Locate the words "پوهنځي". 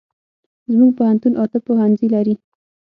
1.67-2.07